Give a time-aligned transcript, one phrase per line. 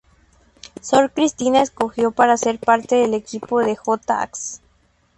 [0.81, 4.59] Sor Cristina escogió para ser parte del equipo de J-Ax.